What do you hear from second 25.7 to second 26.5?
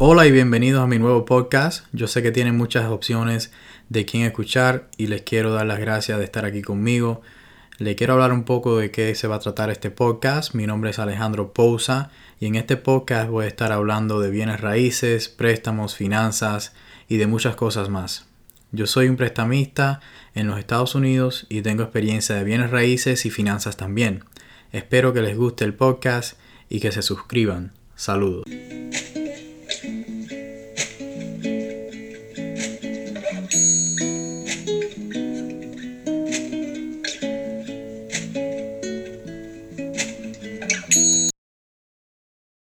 podcast